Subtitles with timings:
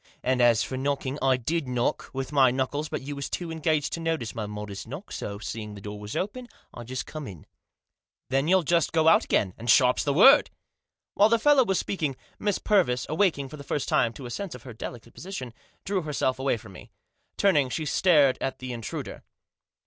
[0.23, 3.53] And as for knocking, I did knock, with my knuckles; but you was too much
[3.53, 7.27] engaged to notice my modest knock; so, seeing the door was open, I just come
[7.27, 7.45] in.""
[8.31, 10.49] Then you'll just go out again; and sharp's the word."
[11.13, 14.55] While the fellow was speaking, Miss Purvis, awaking, for the first time, to a sense
[14.55, 15.53] of her delicate position,
[15.85, 16.89] drew herself away from me.
[17.37, 19.21] Turning, she stared at the intruder.